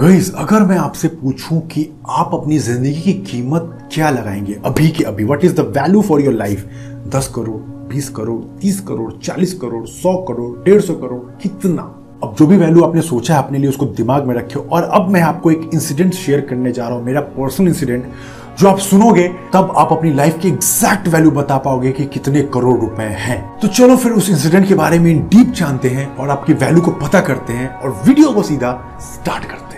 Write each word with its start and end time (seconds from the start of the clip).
गईस 0.00 0.32
अगर 0.34 0.62
मैं 0.62 0.76
आपसे 0.78 1.08
पूछूँ 1.08 1.60
कि 1.60 1.86
आप 2.08 2.30
अपनी 2.34 2.58
ज़िंदगी 2.58 3.02
की 3.02 3.12
कीमत 3.12 3.88
क्या 3.92 4.10
लगाएँगे, 4.10 4.56
अभी 4.64 4.88
के 4.88 5.04
अभी 5.04 5.24
what 5.24 5.44
is 5.44 5.54
the 5.54 5.60
value 5.60 6.02
for 6.02 6.20
your 6.20 6.34
life 6.34 6.64
दस 7.06 7.28
करोड़, 7.34 7.60
बीस 7.88 8.08
करोड़, 8.08 8.40
तीस 8.60 8.80
करोड़, 8.80 9.12
चालीस 9.12 9.52
करोड़, 9.54 9.86
सौ 9.86 10.16
करोड़, 10.28 10.64
डेढ़ 10.64 10.80
सौ 10.80 10.94
करोड़, 10.94 11.20
कितना? 11.42 11.82
अब 12.24 12.34
जो 12.38 12.46
भी 12.46 12.56
वैल्यू 12.56 12.82
आपने 12.82 13.02
सोचा 13.02 13.34
है 13.34 13.42
अपने 13.42 13.58
लिए, 13.58 13.68
उसको 13.68 13.86
दिमाग 13.86 14.24
में 14.24 14.34
रखे 14.34 14.60
और 14.60 14.82
अब 14.82 15.08
मैं 15.08 15.20
आपको 15.20 15.50
एक 15.50 15.70
इंसिडेंट 15.74 16.14
शेयर 16.14 16.40
करने 16.40 16.72
जा 16.72 16.88
रहा 16.88 16.96
हूँ, 16.96 17.04
मेरा 17.04 17.20
पर्सनल 17.20 17.68
इंसिडेंट 17.68 18.12
जो 18.58 18.68
आप 18.68 18.78
सुनोगे, 18.78 19.28
तब 19.52 19.74
आप 19.76 19.92
अपनी 19.92 20.12
लाइफ 20.14 20.38
की 20.38 20.48
एग्जैक्ट 20.48 21.08
वैल्यू 21.08 21.30
बता 21.30 21.56
पाओगे 21.58 21.92
कि 21.92 22.04
कितने 22.04 22.42
करोड़ 22.42 22.78
रुपए 22.80 23.02
हैं। 23.02 23.58
तो 23.58 23.68
चलो 23.68 23.96
फिर 23.96 24.12
उस 24.12 24.30
इंसिडेंट 24.30 24.68
के 24.68 24.74
बारे 24.74 24.98
में 24.98 25.28
डीप 25.28 25.52
जानते 25.52 25.88
हैं 25.88 26.16
और 26.16 26.30
आपकी 26.30 26.52
वैल्यू 26.52 26.82
को 26.82 26.90
पता 26.90 27.20
करते 27.20 27.52
हैं 27.52 27.74
और 27.74 28.02
वीडियो 28.06 28.32
को 28.32 28.42
सीधा 28.42 28.98
स्टार्ट 29.00 29.44
करते 29.44 29.62
हैं। 29.62 29.69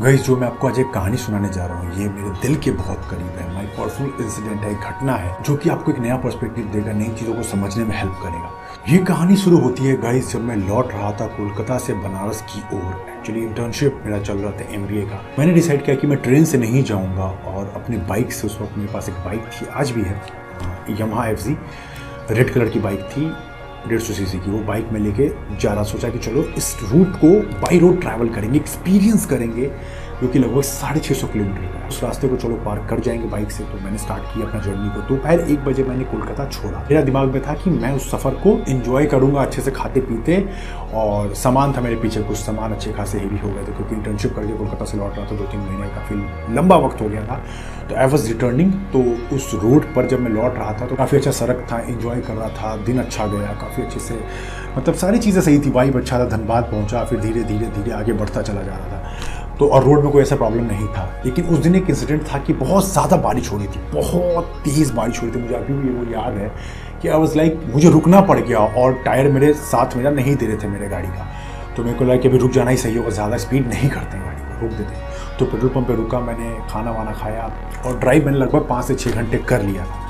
गाइस 0.00 0.24
जो 0.24 0.36
मैं 0.36 0.46
आपको 0.46 0.68
आज 0.68 0.78
एक 0.78 0.90
कहानी 0.94 1.16
सुनाने 1.16 1.48
जा 1.48 1.64
रहा 1.66 1.78
हूँ, 1.78 1.92
ये 1.92 2.08
मेरे 2.08 2.28
दिल 2.40 2.54
के 2.56 2.70
बहुत 2.70 3.06
करीब 3.10 3.38
है। 3.38 3.46
माई 3.54 3.66
पर्सनल 3.76 4.24
इंसिडेंट 4.24 4.60
है 4.60 4.74
घटना 4.74 5.14
है, 5.14 5.32
जो 5.42 5.56
कि 5.56 5.68
आपको 5.68 5.92
एक 5.92 5.98
नया 5.98 6.16
पर्सपेक्टिव 6.16 6.66
देगा, 6.66 6.92
नई 6.92 7.08
चीज़ों 7.08 7.34
को 7.34 7.42
समझने 7.42 7.84
में 7.84 7.94
हेल्प 7.96 8.20
करेगा। 8.22 8.50
ये 8.88 8.98
कहानी 9.04 9.36
शुरू 9.36 9.58
होती 9.58 9.84
है 9.84 9.96
गाइस 10.02 10.32
जब 10.32 10.44
मैं 10.44 10.56
लौट 10.58 10.92
रहा 10.92 11.10
था 11.12 11.26
कोलकाता 11.26 11.78
से 11.78 11.94
बनारस 11.96 12.42
की 12.50 12.62
ओर। 12.76 12.94
एक्चुअली 13.08 13.42
इंटर्नशिप 13.42 14.00
मेरा 14.04 14.20
चल 14.20 14.38
रहा 14.38 14.52
था 14.52 14.72
एमबीए 14.74 15.04
का। 15.06 15.20
मैंने 15.38 15.54
डिसाइड 15.54 15.84
किया 15.84 15.96
कि 15.96 16.06
मैं 16.06 16.18
ट्रेन 16.22 16.44
से 16.44 16.58
नहीं 16.58 16.84
जाऊँगा 16.84 17.28
और 17.48 17.72
अपनी 17.76 17.96
बाइक 18.08 18.32
से, 18.32 18.46
उस 18.46 18.58
वक्त 18.60 18.78
मेरे 18.78 18.92
पास 18.92 19.08
एक 19.08 19.24
बाइक 19.24 19.50
थी, 19.52 19.66
आज 19.66 19.90
भी 19.90 20.02
है 20.02 20.22
यमहा 21.00 21.28
एफ़ 21.28 21.48
रेड 22.30 22.54
कलर 22.54 22.68
की 22.68 22.80
बाइक 22.80 23.00
थी। 23.10 23.32
डेढ़ 23.86 24.00
सौ 24.00 24.12
सी 24.12 24.38
की 24.38 24.50
वो 24.50 24.58
बाइक 24.58 24.88
में 24.92 25.00
लेके 25.00 25.28
जा 25.56 25.72
रहा, 25.72 25.82
सोचा 25.82 26.08
कि 26.08 26.18
चलो 26.18 26.42
इस 26.56 26.76
रूट 26.82 27.12
को 27.14 27.28
बाई 27.60 27.78
रोड 27.78 28.00
ट्रैवल 28.00 28.28
करेंगे 28.28 28.58
एक्सपीरियंस 28.58 29.26
करेंगे। 29.26 29.70
जो 30.22 30.28
कि 30.28 30.38
लगभग 30.38 30.62
साढ़े 30.62 31.00
छः 31.00 31.14
सौ 31.14 31.26
किलोमीटर 31.26 31.60
का। 31.62 31.88
उस 31.88 32.02
रास्ते 32.02 32.28
को 32.28 32.36
चलो 32.36 32.54
पार 32.56 32.78
कर 32.86 33.00
जाएँगे 33.00 33.28
बाइक 33.28 33.50
से 33.50 33.64
तो 33.64 33.78
मैंने 33.80 33.98
स्टार्ट 33.98 34.22
किया 34.22 34.46
अपना 34.46 34.60
जर्नी 34.60 34.88
को। 34.88 35.00
दोपहर 35.08 35.40
एक 35.40 35.64
बजे 35.64 35.84
मैंने 35.84 36.04
कोलकाता 36.04 36.46
छोड़ा। 36.46 36.78
मेरा 36.78 37.02
दिमाग 37.02 37.28
में 37.28 37.42
था 37.42 37.54
कि 37.54 37.70
मैं 37.70 37.92
उस 37.92 38.10
सफ़र 38.10 38.34
को 38.34 38.56
इन्जॉय 38.68 39.06
करूँगा, 39.06 39.42
अच्छे 39.42 39.62
से 39.62 39.70
खाते 39.70 40.00
पीते, 40.00 40.44
और 40.94 41.34
सामान 41.34 41.72
था 41.72 41.80
मेरे 41.80 41.96
पीछे, 41.96 42.22
कुछ 42.22 42.36
सामान 42.36 42.72
अच्छे 42.72 42.92
खासे 42.92 43.18
हेवी 43.18 43.38
हो 43.38 43.48
गए 43.48 43.62
थे, 43.62 43.72
क्योंकि 43.72 43.94
इंटर्नशिप 43.94 44.34
करके 44.36 44.52
कोलकाता 44.52 44.84
से 44.84 44.98
लौट 44.98 45.16
रहा 45.16 45.26
था 45.26 45.36
दो 45.36 45.44
तीन 45.44 45.60
महीने 45.60 45.88
काफ़ी 45.88 46.54
लंबा 46.54 46.76
वक्त 46.76 47.00
हो 47.00 47.08
गया 47.08 47.24
था। 47.26 47.40
तो 47.88 47.94
आई 47.94 48.06
वॉज़ 48.06 48.28
रिटर्निंग 48.28 48.72
तो 48.92 49.02
उस 49.36 49.50
रोड 49.54 49.84
पर 49.94 50.06
जब 50.06 50.20
मैं 50.20 50.30
लौट 50.30 50.54
रहा 50.54 50.72
था 50.72 50.86
तो 50.86 50.96
काफ़ी 50.96 51.18
अच्छा 51.18 51.30
सड़क 51.30 51.66
था 51.72 51.78
इन्जॉय 51.80 52.20
कर 52.20 52.34
रहा 52.34 52.48
था, 52.50 52.76
दिन 52.76 52.98
अच्छा 52.98 53.26
गया, 53.26 53.52
काफ़ी 53.60 53.82
अच्छे 53.82 54.00
से 54.00 54.20
मतलब 54.76 54.94
सारी 54.94 55.18
चीज़ें 55.18 55.40
सही 55.42 55.58
थी 55.58 55.70
वाइब 55.70 55.96
अच्छा 55.96 56.18
था, 56.18 56.24
धनबाद 56.26 56.64
पहुँचा, 56.64 57.04
फिर 57.04 57.20
धीरे 57.20 57.42
धीरे 57.44 57.66
धीरे 57.68 57.92
आगे 57.92 58.12
बढ़ता 58.12 58.42
चला 58.42 58.62
जा 58.62 58.76
रहा 58.76 58.88
था। 58.88 58.96
तो 59.58 59.68
और 59.68 59.84
रोड 59.84 60.02
में 60.04 60.10
कोई 60.12 60.22
ऐसा 60.22 60.36
प्रॉब्लम 60.36 60.64
नहीं 60.64 60.86
था। 60.88 61.22
लेकिन 61.24 61.44
उस 61.44 61.58
दिन 61.58 61.74
एक 61.76 61.88
इंसिडेंट 61.90 62.22
था 62.24 62.38
कि 62.38 62.52
बहुत 62.54 62.86
ज़्यादा 62.86 63.16
बारिश 63.18 63.50
हो 63.52 63.56
रही 63.58 63.66
थी, 63.66 63.80
बहुत 63.94 64.52
तेज़ 64.64 64.92
बारिश 64.92 65.22
हो 65.22 65.26
रही 65.26 65.36
थी। 65.36 65.42
मुझे 65.42 65.54
अभी 65.54 65.74
भी 65.74 65.90
वो 65.90 66.12
याद 66.12 66.34
है 66.34 66.50
कि 67.02 67.08
आई 67.08 67.18
वॉज़ 67.18 67.36
लाइक 67.36 67.60
मुझे 67.72 67.90
रुकना 67.90 68.20
पड़ 68.20 68.38
गया 68.38 68.58
और 68.58 68.92
टायर 69.04 69.30
मेरे 69.32 69.52
साथ 69.66 69.96
मेरा 69.96 70.10
नहीं 70.10 70.36
दे 70.36 70.46
रहे 70.46 70.56
थे 70.56 70.68
मेरे 70.68 70.88
गाड़ी 70.88 71.08
का। 71.08 71.26
तो 71.76 71.84
मेरे 71.84 71.98
को 71.98 72.04
लगा 72.04 72.16
कि 72.16 72.28
अभी 72.28 72.38
रुक 72.38 72.52
जाना 72.52 72.70
ही 72.70 72.76
सही 72.76 72.96
होगा, 72.96 73.10
ज़्यादा 73.10 73.36
स्पीड 73.38 73.68
नहीं 73.68 73.90
करते 73.90 74.16
हैं 74.16 74.24
गाड़ी 74.24 74.40
को, 74.40 74.60
रुक 74.60 74.78
देते 74.78 75.06
तो 75.38 75.44
पेट्रोल 75.44 75.70
पंप 75.70 75.86
पे 75.88 75.94
रुका, 75.94 76.20
मैंने 76.20 76.56
खाना 76.70 76.90
वाना 76.92 77.12
खाया 77.14 77.50
और 77.86 77.98
ड्राइव 77.98 78.24
मैंने 78.26 78.38
लगभग 78.38 78.66
पाँच 78.68 78.84
से 78.84 78.94
छः 78.94 79.10
घंटे 79.12 79.38
कर 79.48 79.62
लिया 79.62 79.84
था। 79.84 80.06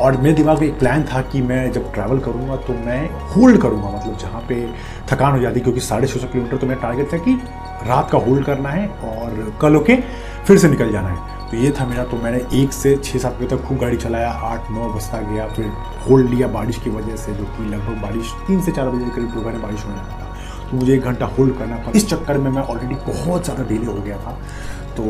और 0.00 0.16
मेरे 0.16 0.34
दिमाग 0.34 0.60
में 0.60 0.66
एक 0.66 0.78
प्लान 0.78 1.02
था 1.04 1.20
कि 1.22 1.40
मैं 1.42 1.70
जब 1.72 1.92
ट्रैवल 1.94 2.18
करूँगा 2.20 2.56
तो 2.58 2.74
मैं 2.76 3.00
होल्ड 3.30 3.60
करूँगा 3.62 3.88
मतलब 3.90 4.16
जहाँ 4.18 4.40
पे 4.48 4.66
थकान 5.10 5.32
हो 5.32 5.40
जाती 5.40 5.60
क्योंकि 5.60 5.80
साढ़े 5.80 6.06
छः 6.06 6.20
सौ 6.20 6.26
किलोमीटर 6.26 6.56
तो 6.56 6.66
मेरा 6.66 6.80
टारगेट 6.80 7.12
था 7.12 7.18
कि 7.18 7.34
रात 7.82 8.10
का 8.10 8.18
होल्ड 8.18 8.44
करना 8.44 8.68
है 8.70 8.86
और 8.88 9.56
कल 9.60 9.74
होके 9.74 9.96
फिर 10.46 10.58
से 10.58 10.68
निकल 10.68 10.92
जाना 10.92 11.08
है। 11.08 11.30
तो 11.50 11.56
ये 11.56 11.70
था 11.70 11.86
मेरा 11.86 12.04
तो 12.04 12.16
मैंने 12.16 12.38
एक 12.54 12.72
से 12.72 12.96
छः 12.96 13.18
सात 13.18 13.36
बजे 13.38 13.46
तक 13.46 13.62
खूब 13.64 13.78
गाड़ी 13.78 13.96
चलाया, 13.96 14.30
आठ, 14.30 14.70
नौ 14.70 14.88
बजता 14.88 15.20
गया, 15.22 15.46
फिर 15.48 15.66
होल्ड 16.06 16.30
लिया 16.30 16.46
बारिश 16.48 16.78
की 16.84 16.90
वजह 16.90 17.16
से, 17.16 17.34
जो 17.34 17.44
कि 17.46 17.64
लगभग 17.66 18.00
बारिश 18.02 18.32
तीन 18.46 18.60
से 18.62 18.72
चार 18.72 18.88
बजे 18.88 19.04
के 19.04 19.10
करीब 19.10 19.30
दोपहर 19.30 19.52
में 19.52 19.62
बारिश 19.62 19.84
होने 19.84 19.96
लगा 19.96 20.18
था। 20.20 20.70
तो 20.70 20.76
मुझे 20.76 20.94
एक 20.94 21.02
घंटा 21.02 21.26
होल्ड 21.28 21.58
करना 21.58 21.76
पड़ा 21.76 21.92
इस 21.96 22.08
चक्कर 22.10 22.38
में 22.38 22.50
मैं 22.50 22.62
ऑलरेडी 22.64 22.94
बहुत 23.06 23.44
ज़्यादा 23.44 23.64
डिले 23.68 23.86
हो 23.86 24.00
गया 24.00 24.16
था। 24.18 24.38
तो 24.96 25.04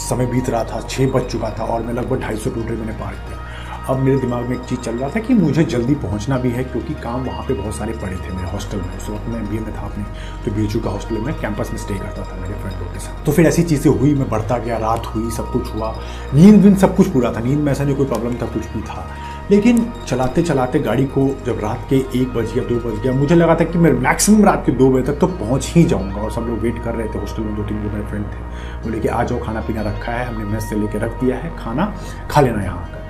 समय 0.00 0.26
बीत 0.26 0.50
रहा 0.50 0.64
था 0.64 0.80
छः 0.88 1.10
बज 1.12 1.30
चुका 1.32 1.50
था 1.58 1.64
और 1.64 1.82
मैं 1.82 1.94
लगभग 1.94 2.20
ढाई 2.20 2.36
सौ 2.36 2.50
मैंने 2.50 2.92
पार 2.98 3.14
किया। 3.14 3.38
अब 3.84 3.98
मेरे 3.98 4.18
दिमाग 4.20 4.44
में 4.48 4.56
एक 4.56 4.62
चीज़ 4.64 4.80
चल 4.80 4.94
रहा 4.94 5.08
था 5.10 5.20
कि 5.20 5.34
मुझे 5.34 5.62
जल्दी 5.64 5.94
पहुँचना 5.94 6.36
भी 6.38 6.50
है, 6.50 6.62
क्योंकि 6.64 6.94
काम 6.94 7.24
वहाँ 7.24 7.42
पे 7.48 7.54
बहुत 7.54 7.74
सारे 7.76 7.92
पड़े 7.92 8.16
थे 8.16 8.34
मेरे 8.34 8.50
हॉस्टल 8.50 8.78
में। 8.78 8.96
उस 8.96 9.08
वक्त 9.10 9.28
मैं 9.28 9.40
एम 9.40 9.64
में 9.64 9.74
था 9.74 9.80
अपने 9.80 10.04
तो 10.44 10.50
बी 10.50 10.80
का 10.80 10.90
हॉस्टल 10.90 11.18
में 11.18 11.34
कैंपस 11.34 11.70
में 11.70 11.78
स्टे 11.78 11.94
करता 11.94 12.22
था 12.22 12.40
मेरे 12.40 12.54
फ्रेंड 12.54 12.78
लोग 12.78 12.92
के 12.92 12.98
साथ। 12.98 13.24
तो 13.26 13.32
फिर 13.32 13.46
ऐसी 13.46 13.62
चीज़ें 13.62 13.90
हुई, 13.92 14.14
मैं 14.14 14.28
बढ़ता 14.30 14.58
गया, 14.58 14.78
रात 14.78 15.06
हुई, 15.06 15.30
सब 15.30 15.52
कुछ 15.52 15.74
हुआ। 15.74 15.94
नींद 16.34 16.62
वींद 16.62 16.76
सब 16.76 16.96
कुछ 16.96 17.08
पूरा 17.08 17.32
था। 17.32 17.40
नींद 17.40 17.58
में 17.58 17.70
ऐसा 17.72 17.84
नहीं 17.84 17.96
कोई 17.96 18.06
प्रॉब्लम 18.06 18.34
था, 18.34 18.46
कुछ 18.46 18.72
भी 18.72 18.82
था। 18.82 19.06
लेकिन 19.50 19.84
चलाते 20.06 20.42
चलाते 20.42 20.78
गाड़ी 20.80 21.04
को 21.06 21.28
जब 21.46 21.58
रात 21.62 21.86
के 21.90 21.96
एक 22.20 22.32
बज 22.34 22.52
गया, 22.52 22.64
दो 22.64 22.76
बज 22.80 22.98
गया, 23.02 23.12
मुझे 23.12 23.34
लगा 23.34 23.54
था 23.54 23.64
कि 23.64 23.78
मैं 23.78 23.92
मैक्सिमम 23.92 24.44
रात 24.44 24.62
के 24.66 24.72
दो 24.72 24.90
बजे 24.90 25.12
तक 25.12 25.18
तो 25.20 25.26
पहुँच 25.36 25.70
ही 25.74 25.84
जाऊँगा। 25.84 26.20
और 26.20 26.30
सब 26.32 26.46
लोग 26.48 26.58
वेट 26.58 26.82
कर 26.84 26.94
रहे 26.94 27.08
थे, 27.08 27.18
हॉस्टल 27.18 27.42
में 27.42 27.54
दो 27.56 27.62
तीन 27.62 27.82
जो 27.82 27.90
मेरे 27.90 28.06
फ्रेंड 28.06 28.24
थे, 28.24 28.38
बोले 28.84 29.00
कि 29.00 29.08
आ 29.08 29.22
जाओ 29.22 29.44
खाना 29.44 29.60
पीना 29.60 29.82
रखा 29.82 30.12
है, 30.12 30.26
हमने 30.26 30.44
मेस 30.44 30.68
से 30.70 30.76
लेके 30.76 30.98
रख 30.98 31.20
दिया 31.20 31.36
है, 31.36 31.56
खाना 31.58 31.94
खा 32.30 32.40
लेना 32.40 32.62
यहाँ 32.62 32.78
आकर। 32.78 33.02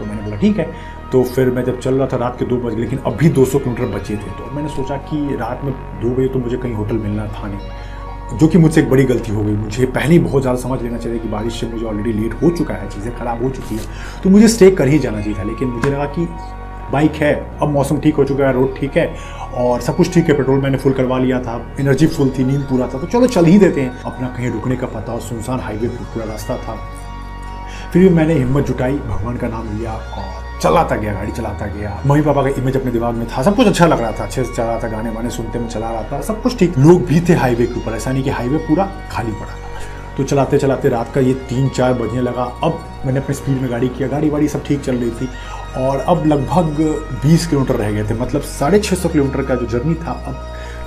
तो 0.00 0.06
मैंने 0.06 0.22
बोला, 0.22 0.36
ठीक 0.38 0.58
है। 0.58 0.68
तो 1.12 1.22
फिर 1.26 1.50
मैं 1.50 1.64
जब 1.64 1.78
चल 1.80 1.94
रहा 1.94 2.06
था 2.08 2.16
रात 2.18 2.38
के 2.38 2.44
दो 2.46 2.56
बजे 2.58 2.76
लेकिन 2.76 2.98
अब 3.00 3.16
भी 3.16 3.28
200 3.30 3.58
किलोमीटर 3.58 3.86
बचे 3.88 4.16
थे। 4.16 4.30
तो 4.32 4.50
मैंने 4.52 4.68
सोचा 4.70 4.96
कि 5.06 5.36
रात 5.36 5.64
में 5.64 5.72
दो 6.02 6.10
बजे 6.10 6.28
तो 6.28 6.38
मुझे 6.38 6.56
कहीं 6.56 6.74
होटल 6.74 6.98
मिलना 6.98 7.26
था 7.28 7.48
नहीं, 7.48 8.38
जो 8.38 8.48
कि 8.48 8.58
मुझसे 8.58 8.80
एक 8.80 8.90
बड़ी 8.90 9.04
गलती 9.04 9.32
हो 9.32 9.42
गई। 9.42 9.56
मुझे 9.56 9.86
पहले 9.88 10.12
ही 10.12 10.18
बहुत 10.20 10.42
ज़्यादा 10.42 10.60
समझ 10.60 10.80
लेना 10.82 10.98
चाहिए 10.98 11.18
कि 11.18 11.28
बारिश 11.28 11.60
से 11.60 11.66
मुझे 11.68 11.84
ऑलरेडी 11.86 12.12
लेट 12.12 12.34
हो 12.42 12.50
चुका 12.52 12.74
है, 12.74 12.88
चीज़ें 12.90 13.16
ख़राब 13.18 13.42
हो 13.44 13.50
चुकी 13.50 13.76
है। 13.76 13.82
तो 14.22 14.30
मुझे 14.30 14.48
स्टे 14.48 14.70
कर 14.72 14.88
ही 14.88 14.98
जाना 14.98 15.20
चाहिए 15.20 15.38
था, 15.38 15.42
लेकिन 15.44 15.68
मुझे 15.68 15.90
लगा 15.90 16.06
कि 16.08 16.28
बाइक 16.92 17.12
है, 17.14 17.34
अब 17.62 17.68
मौसम 17.70 17.98
ठीक 18.00 18.14
हो 18.14 18.24
चुका 18.24 18.46
है 18.46 18.52
रोड 18.52 18.78
ठीक 18.78 18.96
है, 18.96 19.06
और 19.56 19.80
सब 19.80 19.96
कुछ 19.96 20.12
ठीक 20.14 20.28
है 20.28 20.36
पेट्रोल 20.36 20.60
मैंने 20.60 20.78
फुल 20.78 20.92
करवा 20.92 21.18
लिया 21.18 21.40
था 21.42 21.60
एनर्जी 21.80 22.06
फुल 22.08 22.30
थी, 22.38 22.44
नींद 22.44 22.62
पूरा 22.62 22.86
था 22.86 22.98
तो 22.98 23.06
चलो 23.08 23.26
चल 23.28 23.44
ही 23.44 23.58
देते 23.58 23.80
हैं। 23.80 24.02
अपना 24.02 24.28
कहीं 24.28 24.50
रुकने 24.50 24.76
का 24.76 24.86
पता 24.88 25.12
और 25.12 25.20
सुनसान 25.22 25.60
हाईवे 25.60 25.88
पर 25.88 26.04
पूरा 26.04 26.26
रास्ता 26.26 26.56
था। 26.58 26.78
फिर 27.92 28.02
भी 28.02 28.08
मैंने 28.08 28.34
हिम्मत 28.34 28.66
जुटाई, 28.66 28.92
भगवान 28.92 29.36
का 29.36 29.48
नाम 29.48 29.78
लिया 29.78 29.92
और 29.92 30.58
चलाता 30.62 30.96
गया, 30.96 31.12
गाड़ी 31.12 31.32
चलाता 31.32 31.66
गया। 31.66 31.90
मम्मी 32.06 32.22
पापा 32.22 32.42
का 32.42 32.48
इमेज 32.60 32.76
अपने 32.76 32.90
दिमाग 32.92 33.14
में 33.14 33.26
था, 33.28 33.42
सब 33.42 33.56
कुछ 33.56 33.66
अच्छा 33.66 33.86
लग 33.86 34.00
रहा 34.00 34.10
था, 34.12 34.24
अच्छे 34.24 34.44
से 34.44 34.52
चला 34.54 34.66
रहा 34.66 34.82
था, 34.82 34.88
गाने 34.88 35.10
वाने 35.10 35.30
सुनते 35.30 35.58
में 35.58 35.68
चला 35.68 35.90
रहा 35.90 36.02
था, 36.12 36.20
सब 36.22 36.42
कुछ 36.42 36.58
ठीक। 36.58 36.78
लोग 36.78 37.04
भी 37.06 37.20
थे 37.28 37.34
हाईवे 37.34 37.66
के 37.66 37.80
ऊपर, 37.80 37.96
ऐसा 37.96 38.12
नहीं 38.12 38.22
कि 38.24 38.30
हाईवे 38.30 38.58
पूरा 38.68 38.88
खाली 39.12 39.32
पड़ा 39.32 39.58
तो 40.16 40.24
चलाते 40.24 40.58
चलाते 40.58 40.88
रात 40.88 41.12
का 41.14 41.20
ये 41.20 41.34
तीन 41.48 41.68
चार 41.68 41.92
बजने 41.94 42.20
लगा। 42.22 42.42
अब 42.64 42.78
मैंने 43.06 43.20
अपने 43.20 43.34
स्पीड 43.34 43.60
में 43.60 43.70
गाड़ी 43.70 43.88
किया 43.88 44.08
गाड़ी 44.08 44.30
वाड़ी 44.30 44.48
सब 44.48 44.64
ठीक 44.64 44.80
चल 44.80 44.96
रही 44.96 45.10
थी 45.10 45.28
और 45.78 46.00
अब 46.08 46.26
लगभग 46.26 47.20
20 47.24 47.46
किलोमीटर 47.46 47.74
रह 47.74 47.90
गए 47.92 48.04
थे 48.04 48.14
मतलब 48.14 48.42
साढ़े 48.50 48.78
छः 48.80 48.96
सौ 48.96 49.08
किलोमीटर 49.08 49.42
का 49.42 49.54
जो 49.54 49.66
जर्नी 49.68 49.94
था, 49.94 50.12
अब 50.12 50.34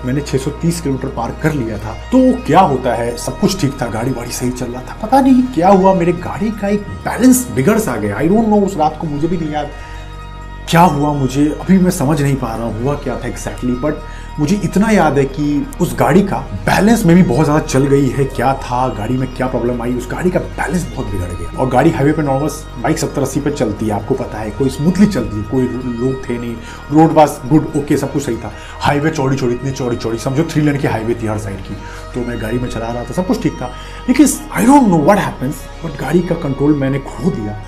मैंने 0.06 0.22
630 0.22 0.82
किलोमीटर 0.82 1.08
पार 1.08 1.36
कर 1.44 1.54
लिया 1.54 1.78
था। 1.78 1.94
तो 1.94 2.46
क्या 2.46 2.60
होता 2.60 2.94
है? 2.94 3.18
सब 3.18 3.40
कुछ 3.40 3.62
ठीक 3.62 3.82
था 3.82 3.88
गाड़ी 3.88 4.12
वाड़ी 4.12 4.32
सही 4.32 4.52
चल 4.52 4.66
रहा 4.66 4.82
था। 4.82 5.08
पता 5.08 5.22
नहीं 5.22 5.44
क्या 5.44 5.70
हुआ, 5.70 5.94
मेरे 5.94 6.14
गाड़ी 6.14 6.52
का 6.52 6.68
एक 6.68 6.82
बैलेंस 6.82 7.48
बिगड़ 7.52 7.80
सा 7.80 7.96
गया। 7.96 8.18
आई 8.18 8.28
डोंट 8.28 8.48
नो 8.48 8.62
उस 8.62 8.78
रात 8.78 8.98
को 9.02 9.08
मुझे 9.08 9.28
भी 9.28 9.38
नहीं 9.38 9.52
याद। 9.52 9.70
क्या 10.74 10.82
हुआ 10.84 11.12
मुझे? 11.14 11.44
अभी 11.62 11.78
मैं 11.78 11.92
समझ 11.92 12.22
नहीं 12.22 12.36
पा 12.36 12.54
रहा 12.56 12.68
हुआ 12.78 12.94
क्या 13.00 13.16
था 13.16 13.30
exactly, 13.30 13.74
बट 13.82 14.40
मुझे 14.40 14.56
इतना 14.66 14.90
याद 14.90 15.18
है 15.18 15.26
कि 15.26 15.66
उस 15.82 15.94
गाड़ी 16.00 16.22
का 16.28 16.38
बैलेंस 16.66 17.04
में 17.06 17.16
भी 17.16 17.24
बहुत 17.24 17.46
ज़्यादा 17.46 17.66
चल 17.66 17.86
गई 17.88 18.08
है। 18.10 18.24
क्या 18.26 18.54
था? 18.64 18.88
गाड़ी 18.98 19.18
में 19.18 19.28
क्या 19.36 19.48
प्रॉब्लम 19.48 19.82
आई? 19.82 19.94
उस 19.94 20.08
गाड़ी 20.12 20.32
का 20.32 20.40
बैलेंस 20.40 20.86
बहुत 20.86 21.08
बिगड़ 21.08 21.30
गया। 21.32 21.60
और 21.60 21.70
गाड़ी 21.70 21.90
हाईवे 21.90 22.12
पे 22.12 22.22
नॉर्मल 22.22 22.50
बाइक 22.84 22.98
सत्तर 23.00 23.22
अस्सी 23.22 23.40
पे 23.40 23.52
चलती 23.52 23.86
है 23.86 23.92
आपको 23.92 24.16
पता 24.16 24.38
है। 24.38 24.52
कोई 24.52 24.70
स्मूथली 24.70 25.06
चलती 25.08 25.38
है 25.38 25.44
कोई 25.52 25.68
लोग 26.00 26.28
थे 26.30 26.38
नहीं। 26.38 26.56
रोड 26.92 27.14
वास 27.14 27.40
गुड 27.50 27.68
ओके 27.78 27.98
सब 27.98 28.14
कुछ 28.14 28.24
सही 28.24 28.38
था। 28.38 28.52
हाईवे 28.80 29.10
चौड़ी 29.12 29.38
चौड़ी 29.38 29.54
इतनी 29.56 29.72
चौड़ी 29.72 29.98
चौड़ी 29.98 30.18
समझो 30.20 30.44
थ्री 30.54 30.62
लेन 30.62 30.78
की 30.78 30.88
हाईवे 30.88 31.16
थी 31.22 31.28
हर 31.28 31.38
साइड 31.38 31.60
की। 31.68 31.76
तो 32.16 32.26
मैं 32.28 32.42
गाड़ी 32.42 32.60
में 32.60 32.70
चला 32.70 32.88
रहा 32.88 33.04
था 33.04 33.14
सब 33.14 33.28
कुछ 33.28 33.44
ठीक 33.44 33.62
था। 33.62 33.72
लेकिन 34.08 34.28
I 34.52 34.66
don't 34.66 34.88
know 34.88 35.04
what 35.06 35.20
happens 35.20 35.62
but 35.86 36.02
गाड़ी 36.02 36.22
का 36.22 36.36
कंट्रोल 36.44 36.76
मैंने 36.76 37.00
खो 37.06 37.32
दिया। 37.32 37.62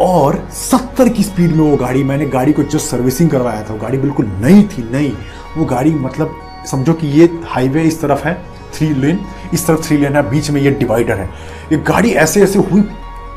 और 0.00 0.48
70 0.52 1.08
की 1.08 1.22
स्पीड 1.22 1.50
में 1.52 1.70
वो 1.70 1.76
गाड़ी, 1.76 2.04
मैंने 2.04 2.26
गाड़ी 2.26 2.52
को 2.52 2.62
जस्ट 2.62 2.86
सर्विसिंग 2.86 3.30
करवाया 3.30 3.62
था। 3.62 3.72
वो 3.74 3.80
गाड़ी 3.80 3.98
बिल्कुल 3.98 4.26
नई 4.26 4.62
थी, 4.62 4.90
नई। 4.92 5.16
वो 5.56 5.64
गाड़ी 5.64 5.90
मतलब 5.90 6.36
समझो 6.70 6.92
कि 6.92 7.06
ये 7.06 7.40
हाईवे 7.44 7.82
इस 7.82 8.00
तरफ़ 8.00 8.24
है 8.24 8.34
थ्री 8.74 8.94
लेन 8.94 9.20
इस 9.54 9.66
तरफ़ 9.66 9.80
थ्री 9.80 9.96
लेन 9.96 10.12
है, 10.12 10.30
बीच 10.30 10.50
में 10.50 10.60
ये 10.60 10.70
डिवाइडर 10.70 11.14
है। 11.14 11.30
ये 11.72 11.78
गाड़ी 11.78 12.10
ऐसे 12.10 12.42
ऐसे 12.42 12.58
हुई, 12.58 12.84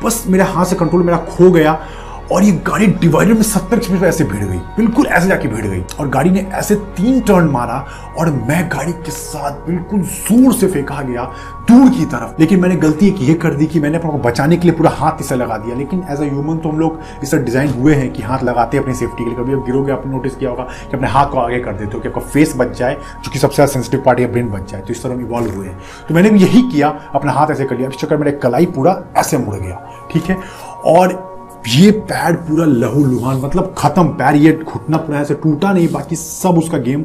बस 0.04 0.24
मेरे 0.26 0.44
हाथ 0.44 0.64
से 0.64 0.76
कंट्रोल 0.76 1.02
मेरा 1.02 1.18
खो 1.18 1.50
गया। 1.50 1.86
और 2.32 2.42
ये 2.44 2.52
गाड़ी 2.66 2.86
डिवाइडर 2.86 3.34
में 3.34 3.42
सत्तर 3.42 3.80
स्पीड 3.80 4.00
पर 4.00 4.06
ऐसे 4.06 4.24
भिड़ 4.24 4.44
गई। 4.44 4.58
बिल्कुल 4.76 5.06
ऐसे 5.06 5.28
जाके 5.28 5.48
भिड़ 5.48 5.66
गई। 5.66 5.82
और 6.00 6.08
गाड़ी 6.08 6.30
ने 6.30 6.40
ऐसे 6.54 6.74
तीन 6.96 7.20
टर्न 7.20 7.48
मारा 7.48 7.84
और 8.18 8.30
मैं 8.48 8.68
गाड़ी 8.68 8.92
के 8.92 9.10
साथ 9.10 9.66
बिल्कुल 9.66 10.00
ज़ोर 10.00 10.54
से 10.54 10.66
फेंका 10.68 11.00
गया 11.02 11.24
दूर 11.70 11.90
की 11.90 12.04
तरफ़। 12.06 12.40
लेकिन 12.40 12.60
मैंने 12.60 12.76
गलती 12.76 13.08
एक 13.08 13.20
ये 13.20 13.34
कर 13.34 13.54
दी 13.54 13.66
कि 13.66 13.80
मैंने 13.80 13.98
अपने 13.98 14.18
बचाने 14.20 14.56
के 14.56 14.68
लिए 14.68 14.76
पूरा 14.76 14.90
हाथ 14.90 15.20
इसे 15.20 15.36
लगा 15.36 15.58
दिया। 15.58 15.76
लेकिन 15.76 16.04
एज 16.10 16.20
अ 16.20 16.24
ह्यूमन 16.24 16.58
तो 16.58 16.68
हम 16.68 16.78
लोग 16.78 17.00
इस 17.22 17.30
तरह 17.30 17.42
डिज़ाइन 17.42 17.72
हुए 17.72 17.94
हैं 17.94 18.12
कि 18.12 18.22
हाथ 18.22 18.42
लगाते 18.44 18.76
हैं 18.76 18.84
अपनी 18.84 18.94
सेफ्टी 18.94 19.24
के 19.24 19.30
लिए। 19.30 19.38
कभी 19.38 19.54
आप 19.54 19.64
गिरोगे, 19.66 19.92
आपने 19.92 20.12
नोटिस 20.12 20.36
किया 20.36 20.50
होगा 20.50 20.62
कि 20.62 20.96
अपने 20.96 21.08
हाथ 21.08 21.30
को 21.30 21.38
आगे 21.38 21.58
कर 21.58 21.72
देते 21.72 21.92
हो 21.92 22.00
कि 22.00 22.08
आपका 22.08 22.20
फेस 22.22 22.54
बच 22.56 22.76
जाए, 22.78 22.94
जो 22.94 23.30
कि 23.30 23.38
सबसे 23.38 23.54
ज़्यादा 23.54 23.72
सेंसिटिव 23.72 24.02
पार्ट 24.06 24.20
या 24.20 24.28
ब्रेन 24.28 24.48
बच 24.50 24.70
जाए। 24.72 24.80
तो 24.80 24.92
इस 24.92 25.02
तरह 25.02 25.14
हम 25.14 25.20
इवॉल्व 25.20 25.54
हुए 25.56 25.66
हैं। 25.66 25.78
तो 26.08 26.14
मैंने 26.14 26.30
भी 26.30 26.40
यही 26.40 26.62
किया, 26.62 26.88
अपना 27.14 27.32
हाथ 27.32 27.50
ऐसे 27.50 27.64
कर 27.64 27.76
लिया। 27.76 27.88
इस 27.88 27.96
चक्कर 27.96 28.16
मेरा 28.16 28.38
कलाई 28.38 28.66
पूरा 28.74 29.02
ऐसे 29.16 29.38
मुड़ 29.38 29.56
गया। 29.56 29.80
ठीक 30.12 30.24
है? 30.24 30.38
और 30.86 31.32
ये 31.68 31.90
पैर 31.90 32.34
पूरा 32.46 32.64
लहू 32.64 33.04
लुहान 33.04 33.36
मतलब 33.40 33.74
खत्म 33.78 34.08
पैर 34.14 34.36
ये 34.36 34.52
घुटना 34.52 34.96
पूरा 34.96 35.20
ऐसे 35.20 35.34
टूटा 35.34 35.72
नहीं, 35.72 35.88
बाकी 35.88 36.16
सब 36.16 36.58
उसका 36.58 36.78
गेम 36.78 37.04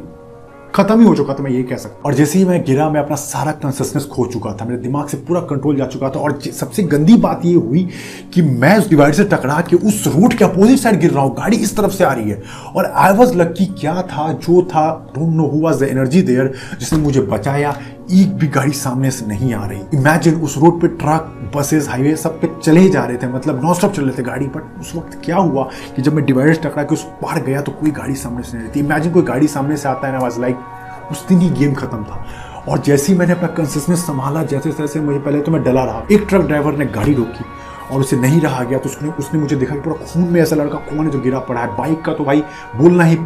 खत्म 0.74 1.00
ही 1.00 1.06
हो 1.06 1.14
चुका 1.16 1.34
था, 1.34 1.42
मैं 1.42 1.50
ये 1.50 1.62
कह 1.62 1.76
सकता 1.76 2.02
और 2.06 2.14
जैसे 2.14 2.38
ही 2.38 2.44
मैं 2.44 2.62
गिरा, 2.64 2.88
मैं 2.90 3.00
अपना 3.00 3.16
सारा 3.16 3.52
कॉन्सियसनेस 3.52 4.04
खो 4.06 4.26
चुका 4.26 4.52
था, 4.60 4.64
मेरे 4.64 4.78
दिमाग 4.80 5.06
से 5.08 5.16
पूरा 5.18 5.40
कंट्रोल 5.50 5.76
जा 5.76 5.86
चुका 5.86 6.10
था, 6.10 6.20
और 6.20 6.38
सबसे 6.40 6.82
गंदी 6.82 7.16
बात 7.16 7.40
ये 7.44 7.54
हुई 7.54 7.88
कि 8.34 8.42
मैं 8.42 8.76
उस 8.78 8.88
डिवाइड 8.90 9.14
से 9.14 9.24
टकरा 9.24 9.60
के 9.70 9.76
उस 9.78 10.04
रोड 10.06 10.34
के 10.34 10.44
अपोजिट 10.44 10.78
साइड 10.78 11.00
गिर 11.00 11.10
रहा 11.10 11.22
हूँ, 11.22 11.34
गाड़ी 11.36 11.56
इस 11.56 11.76
तरफ़ 11.76 11.92
से 11.92 12.04
आ 12.04 12.12
रही 12.12 12.30
है। 12.30 12.42
और 12.76 12.86
आई 12.86 13.14
वॉज़ 13.14 13.34
लक्की 13.36 13.66
क्या 13.80 14.00
था, 14.02 14.32
जो 14.32 14.62
था 14.64 14.88
don't 15.16 15.34
know 15.36 15.46
who 15.46 15.60
was 15.60 15.82
the 15.82 15.88
energy 15.88 16.22
there 16.22 16.52
जिसने 16.80 16.98
मुझे 16.98 17.20
बचाया 17.22 17.76
एक 18.12 18.36
भी 18.38 18.46
गाड़ी 18.48 18.72
सामने 18.72 19.10
से 19.10 19.26
नहीं 19.26 19.52
आ 19.54 19.64
रही। 19.66 19.80
इमेजिन 19.94 20.40
उस 20.42 20.56
रोड 20.58 20.80
पे 20.80 20.88
ट्रक 20.98 21.52
बसेस 21.56 21.88
हाईवे 21.88 22.14
सब 22.16 22.40
पे 22.40 22.48
चले 22.62 22.88
जा 22.88 23.04
रहे 23.04 23.16
थे 23.16 23.26
मतलब 23.26 23.64
नॉन 23.64 23.74
स्टॉप 23.74 23.92
चल 23.92 24.04
रहे 24.04 24.18
थे 24.18 24.22
गाड़ी 24.22 24.46
बट 24.46 24.80
उस 24.80 24.94
वक्त 24.96 25.20
क्या 25.24 25.36
हुआ 25.36 25.64
कि 25.96 26.02
जब 26.02 26.14
मैं 26.14 26.24
डिवाइडर 26.26 26.54
टकरा 26.62 26.82
के 26.82 26.94
उस 26.94 27.02
पार 27.22 27.42
गया 27.42 27.60
तो 27.60 27.72
कोई 27.72 27.90
गाड़ी 27.90 28.14
सामने 28.14 28.42
से 28.42 28.56
नहीं 28.56 28.66
रहती 28.66 28.80
इमेजिन 28.80 29.12
कोई 29.12 29.22
गाड़ी 29.22 29.48
सामने 29.48 29.76
से 29.76 29.88
आता 29.88 30.06
है 30.06 30.12
ना 30.12 30.18
वाज 30.18 30.38
लाइक 30.40 31.10
उस 31.10 31.26
दिन 31.28 31.40
ही 31.40 31.50
गेम 31.50 31.74
खत्म 31.74 32.04
था। 32.04 32.24
और 32.68 32.78
जैसे 32.78 33.12
ही 33.12 33.18
मैंने 33.18 33.32
अपना 33.32 33.48
कंसिस्टेंस 33.54 34.06
संभाला 34.06 34.42
जैसे 34.44 34.70
जैसे 34.72 35.00
मुझे 35.00 35.18
पहले 35.18 35.40
तो 35.40 35.52
मैं 35.52 35.62
डला 35.64 35.84
रहा। 35.84 36.02
एक 36.12 36.26
ट्रक 36.28 36.46
ड्राइवर 36.46 36.76
ने 36.76 36.86
गाड़ी 36.88 37.14
रोकी 37.14 37.44
और 37.92 38.00
उसे 38.00 38.16
नहीं 38.16 38.40
रहा 38.40 38.64
गया 38.64 38.78
तो 38.78 38.88
उसने 38.88 39.10
उसने 39.18 39.40
मुझे 39.40 39.56
देखा 39.56 39.74
कि 39.74 39.80
पूरा 39.80 40.04
खून 40.04 40.28
में 40.32 40.40
ऐसा 40.40 40.56
लड़का 40.56 40.78
कौन 40.88 41.04
है 41.06 41.10
जो 41.10 41.20
गिरा 41.20 41.38
पड़ा 41.38 41.60
है। 41.60 41.76
बाइक 41.76 42.02
का 42.04 42.12
तो 42.12 42.24
भाई 42.24 42.42
बोलना 42.76 43.04
ही 43.04 43.16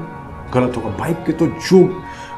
गलत 0.54 0.76
होगा। 0.76 0.96
बाइक 0.98 1.24
के 1.26 1.32
तो 1.32 1.46
जो 1.46 1.82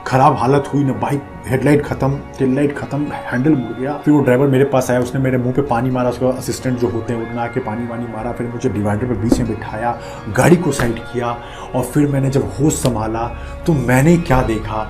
खराब 0.06 0.36
हालत 0.36 0.68
हुई, 0.72 0.82
ना 0.84 0.92
बाइक, 0.94 1.22
हेडलाइट 1.46 1.84
खत्म 1.84 2.18
टेल 2.38 2.54
लाइट 2.54 2.76
खत्म 2.78 3.06
हैंडल 3.12 3.54
मुड़ 3.54 3.72
गया। 3.72 3.92
फिर 4.04 4.14
वो 4.14 4.20
ड्राइवर 4.20 4.46
मेरे 4.46 4.64
पास 4.64 4.90
आया, 4.90 5.00
उसने 5.00 5.20
मेरे 5.20 5.38
मुँह 5.38 5.52
पे 5.52 5.62
पानी 5.62 5.90
मारा, 5.90 6.10
उसका 6.10 6.28
असिस्टेंट 6.28 6.78
जो 6.78 6.88
होते 6.88 7.12
हैं 7.12 7.20
उन्होंने 7.20 7.40
आके 7.42 7.60
पानी 7.60 7.86
वानी 7.86 8.06
मारा, 8.12 8.32
फिर 8.32 8.46
मुझे 8.46 8.68
डिवाइडर 8.68 9.06
पे 9.06 9.14
बीच 9.14 9.38
में 9.38 9.48
बिठाया, 9.48 9.98
गाड़ी 10.36 10.56
को 10.56 10.72
साइड 10.72 10.98
किया, 11.02 11.36
और 11.74 11.84
फिर 11.84 12.08
मैंने 12.08 12.30
जब 12.30 12.50
होश 12.60 12.74
संभाला 12.74 13.26
तो 13.66 13.72
मैंने 13.72 14.16
क्या 14.18 14.40
देखा 14.42 14.82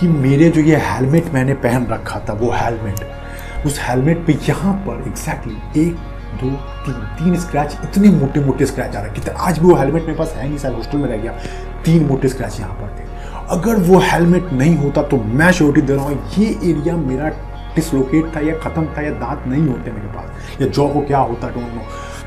कि 0.00 0.08
मेरे 0.08 0.50
जो 0.50 0.60
ये 0.60 0.80
हेलमेट 0.84 1.32
मैंने 1.34 1.54
पहन 1.56 1.86
रखा 1.86 2.20
था, 2.20 2.32
वो 2.32 2.50
हेलमेट 2.54 3.66
उस 3.66 3.80
हेलमेट 3.82 4.26
पे 4.26 4.38
यहाँ 4.48 4.74
पर 4.86 5.08
एग्जैक्टली 5.08 5.82
एक, 5.82 5.94
दो, 6.34 6.50
तीन 6.86 6.94
तीन 7.18 7.38
स्क्रैच 7.40 7.78
इतने 7.84 8.08
मोटे 8.10 8.40
मोटे 8.40 8.66
स्क्रैच 8.66 8.96
आ 8.96 9.00
रहे 9.00 9.14
कितने, 9.14 9.34
आज 9.38 9.58
भी 9.58 9.66
वो 9.66 9.74
हेलमेट 9.76 10.02
मेरे 10.02 10.18
पास 10.18 10.34
है 10.36 10.48
नहीं, 10.48 10.58
शायद 10.58 10.74
हॉस्टल 10.74 10.98
में 10.98 11.08
रह 11.08 11.16
गया। 11.16 11.38
तीन 11.84 12.06
मोटे 12.06 12.28
स्क्रैच 12.28 12.60
यहाँ 12.60 12.74
पर 12.74 12.96
थे। 12.98 13.12
अगर 13.50 13.76
वो 13.82 13.98
हेलमेट 14.02 14.52
नहीं 14.52 14.76
होता 14.76 15.02
तो 15.02 15.16
मैं 15.16 15.50
श्योरिटी 15.52 15.86
दे 15.86 15.94
रहा 15.94 16.04
हूँ, 16.04 16.18
ये 16.38 16.46
एरिया 16.70 16.96
मेरा 16.96 17.28
डिसलोकेट 17.74 18.34
था 18.36 18.40
या 18.40 18.54
ख़त्म 18.58 18.86
था 18.96 19.02
या 19.02 19.10
दांत 19.12 19.46
नहीं 19.46 19.66
होते 19.66 19.90
मेरे 19.90 20.08
पास, 20.08 20.60
या 20.60 20.66
जॉ 20.68 20.88
को 20.88 21.00
क्या 21.00 21.18
होता 21.20 21.48
डोंट 21.48 21.74
नो 21.74 21.82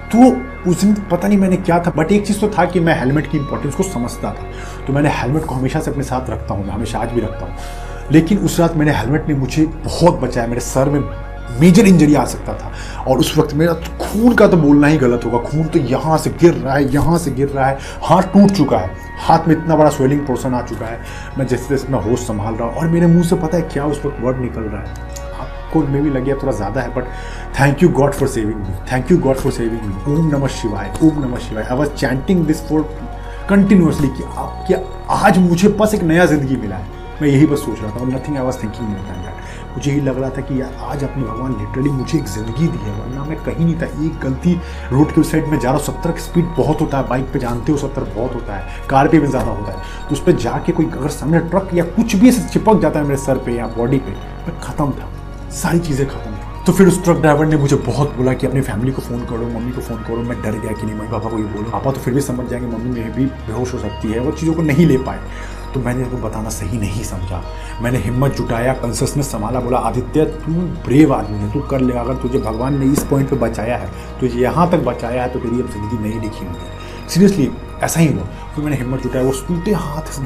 तो 0.08 0.70
उस 0.72 0.82
दिन 0.82 0.94
पता 1.12 1.28
नहीं 1.28 1.38
मैंने 1.38 1.58
क्या 1.58 1.80
था 1.80 1.92
बट 1.92 2.12
एक 2.12 2.26
चीज़ 2.28 2.40
तो 2.42 2.50
था 2.50 2.66
कि 2.66 2.80
मैं 2.80 3.00
हेलमेट 3.00 3.32
की 3.32 3.38
इंपॉर्टेंस 3.38 3.76
को 3.76 3.84
समझता 3.84 4.32
था. 4.32 4.44
तो 4.88 4.94
मैंने 4.94 5.10
हेलमेट 5.12 5.46
को 5.46 5.56
हमेशा 5.56 5.80
से 5.80 5.92
अपने 5.92 6.04
साथ 6.04 6.30
रखता 6.30 6.54
हूँ, 6.54 6.66
मैं 6.66 6.74
हमेशा 6.74 7.00
आज 7.00 7.12
भी 7.12 7.22
रखता 7.22 7.46
हूँ. 7.46 7.56
लेकिन 8.12 8.38
उस 8.38 8.60
रात 8.60 8.76
मैंने 8.76 8.92
हेलमेट 8.92 9.28
ने 9.30 9.34
मुझे 9.36 9.66
बहुत 9.66 10.20
बचाया, 10.20 10.48
मेरे 10.48 10.62
सर 10.62 10.90
में 10.90 11.00
मेजर 11.60 11.88
इंजरी 11.88 12.16
आ 12.16 12.24
सकता 12.26 12.54
था. 12.54 12.72
और 13.08 13.18
उस 13.18 13.38
वक्त 13.38 13.54
मेरा 13.54 13.74
खून 13.74 14.34
का 14.34 14.48
तो 14.48 14.58
बोलना 14.58 14.88
ही 14.88 14.98
गलत 14.98 15.26
होगा, 15.26 15.38
खून 15.40 15.64
तो 15.64 15.80
यहाँ 15.80 16.18
से 16.18 16.30
गिर 16.42 16.54
रहा 16.54 16.76
है, 16.76 16.94
यहाँ 16.94 17.18
से 17.18 17.32
गिर 17.32 17.48
रहा 17.48 17.68
है, 17.68 17.78
हाथ 18.04 18.34
टूट 18.34 18.52
चुका 18.52 18.78
है. 18.78 19.07
हाथ 19.20 19.48
में 19.48 19.56
इतना 19.56 19.76
बड़ा 19.76 19.90
स्वेलिंग 19.90 20.26
पोर्सन 20.28 20.54
आ 20.54 20.62
चुका 20.64 20.86
है। 20.86 21.00
मैं 21.38 21.48
जैसे 21.48 21.70
जैसे 21.70 21.92
मैं 21.94 22.00
होश 22.02 22.28
संभाल 22.28 22.56
रहा 22.56 22.68
हूँ 22.68 22.76
और 22.76 22.88
मेरे 22.88 23.08
मुँह 23.08 23.24
से 23.24 23.36
पता 23.38 23.58
है 23.58 23.64
क्या 23.64 23.86
उस 23.86 24.02
वक्त 24.06 24.22
वर्ड 24.22 24.38
निकल 24.42 24.62
रहा 24.64 24.82
है। 24.82 25.16
आपको 25.38 25.80
मे 25.84 26.02
भी 26.02 26.10
लगे 26.10 26.34
थोड़ा 26.34 26.52
ज़्यादा 26.54 26.82
है 26.82 26.94
but 26.96 27.06
thank 27.60 27.84
you 27.84 27.90
God 27.92 28.14
for 28.14 28.28
saving 28.28 28.60
me 28.60 28.74
thank 28.92 29.12
you 29.12 29.18
God 29.20 29.36
for 29.36 29.52
saving 29.52 29.82
me 29.82 30.14
ओम 30.14 30.28
नमः 30.36 30.48
शिवाय, 30.50 30.92
ओम 31.04 31.24
नमः 31.26 31.38
शिवाय। 31.40 31.64
I 31.64 31.78
was 31.78 31.90
chanting 31.92 32.46
this 32.48 32.68
for 32.68 32.82
continuously 33.50 34.08
कि 34.08 34.24
आप 34.38 34.64
क्या 34.68 34.80
आज 35.16 35.38
मुझे 35.40 35.70
बस 35.80 35.94
एक 35.96 36.04
नया 36.04 36.26
ज़िंदगी 36.26 36.56
मिला 36.58 36.76
है। 36.76 36.96
मैं 37.22 37.28
यही 37.30 37.46
बस 37.46 37.60
सोच 37.60 37.82
रहा 37.82 37.92
था 37.92 38.06
nothing 38.08 38.38
I 38.38 38.44
was 38.44 38.64
thinking 38.64 38.88
than 38.88 39.22
that 39.24 39.37
मुझे 39.78 39.92
ही 39.92 40.00
लग 40.02 40.20
रहा 40.20 40.30
था 40.30 40.42
कि 40.42 40.60
यार, 40.60 40.74
आज 40.84 41.04
अपने 41.04 41.24
भगवान 41.24 41.52
लिटरली 41.58 41.90
मुझे 41.92 42.18
एक 42.18 42.26
ज़िंदगी 42.28 42.68
दी 42.68 42.78
है, 42.78 42.92
वरना 43.00 43.24
मैं 43.24 43.38
कहीं 43.44 43.66
नहीं 43.66 43.76
था। 43.82 43.86
एक 44.06 44.20
गलती 44.20 44.54
रोड 44.92 45.12
के 45.12 45.22
उस 45.22 45.32
साइड 45.32 45.48
में 45.48 45.58
जा 45.60 45.70
रहा 45.70 45.78
हूँ, 45.78 45.86
सत्तर 45.86 46.12
की 46.12 46.22
स्पीड 46.22 46.46
बहुत 46.58 46.82
होता 46.82 46.98
है 46.98 47.08
बाइक 47.10 47.26
पे 47.34 47.40
जानते 47.40 47.72
हो 47.72 47.78
सत्तर 47.78 48.04
बहुत 48.16 48.34
होता 48.36 48.56
है 48.56 48.88
कार 48.90 49.08
पे 49.08 49.20
भी 49.20 49.28
ज़्यादा 49.28 49.52
होता 49.52 49.72
है। 49.72 50.08
तो 50.08 50.16
उस 50.16 50.24
पर 50.24 50.32
जाके 50.38 50.72
कोई 50.72 50.86
अगर 50.88 51.10
सामने 51.10 51.40
ट्रक 51.50 51.70
या 51.74 51.84
कुछ 51.92 52.16
भी 52.16 52.30
ऐसे 52.30 52.48
चिपक 52.50 52.82
जाता 52.82 53.00
है 53.00 53.06
मेरे 53.06 53.18
सर 53.20 53.38
पे 53.38 53.56
या 53.58 53.68
बॉडी 53.78 53.98
पे, 54.00 54.12
मैं 54.48 54.60
ख़त्म 54.62 54.92
था। 54.92 55.12
सारी 55.54 55.80
चीज़ें 55.80 56.08
ख़त्म 56.08 56.32
थी। 56.32 56.64
तो 56.66 56.74
फिर 56.74 56.88
उस 56.88 57.04
ट्रक 57.04 57.18
ड्राइवर 57.18 57.46
ने 57.46 57.58
मुझे 57.58 57.76
बहुत 57.76 58.16
बोला 58.16 58.34
कि 58.34 58.48
अपनी 58.48 58.62
फैमिली 58.62 58.92
को 58.92 59.02
फ़ोन 59.02 59.20
करो, 59.26 59.48
मम्मी 59.50 59.72
को 59.72 59.82
फ़ोन 59.82 60.02
करो, 60.04 60.24
मैं 60.24 60.42
डर 60.42 60.60
गया 60.60 60.72
कि 60.72 60.86
नहीं 60.86 60.96
मम्मी 60.96 61.12
पापा 61.12 61.30
को 61.30 61.38
ये 61.38 61.44
बोलो। 61.44 61.70
पापा 61.72 61.92
तो 61.92 62.00
फिर 62.00 62.14
भी 62.14 62.22
समझ 62.22 62.50
जाएँगे, 62.50 62.68
मम्मी 62.68 63.00
में 63.00 63.14
भी 63.16 63.26
बेहोश 63.26 63.74
हो 63.74 63.80
सकती 63.80 64.12
है, 64.12 64.20
वो 64.20 64.32
चीज़ों 64.32 64.54
को 64.54 64.62
नहीं 64.62 64.86
ले 64.86 64.98
पाए। 64.98 65.20
तो 65.78 65.84
मैंने 65.84 66.04
उसको 66.04 66.18
बताना 66.18 66.50
सही 66.50 66.78
नहीं 66.78 67.04
समझा। 67.04 67.42
मैंने 67.82 67.98
हिम्मत 68.00 68.36
जुटाया 68.38 68.74
कंसियसनेस 68.76 69.32
संभाला, 69.32 69.60
बोला, 69.60 69.78
आदित्य, 69.80 70.24
तू 70.26 70.52
ब्रेव 70.86 71.14
आदमी 71.14 71.38
है, 71.38 71.52
तू 71.54 71.60
कर 71.70 71.82
ले, 71.82 71.94
अगर 71.96 72.16
तुझे 72.22 72.40
भगवान 72.40 72.80
ने 72.80 72.86
इस 72.94 73.04
पॉइंट 73.06 73.30
पे 73.30 73.36
बचाया 73.38 73.78
है, 73.78 73.90
तुझे 74.20 74.40
यहाँ 74.40 74.70
तक 74.72 74.84
बचाया 74.86 75.24
है 75.24 75.30
तो 75.30 75.40
तेरी 75.40 75.62
अब 75.62 75.70
ज़िंदगी 75.72 76.04
नहीं 76.04 76.20
लिखी 76.22 76.46
हुई 76.46 77.10
सीरियसली 77.10 77.50
ऐसा 77.84 78.00
ही 78.00 78.08
हुआ। 78.08 78.24
फिर 78.56 78.64
मैंने 78.64 78.78
हिम्मत 78.78 79.04
जुटाया, 79.04 79.26
वो 79.26 79.32
टूटे 79.48 79.74
हाथ 79.76 80.12
से 80.12 80.22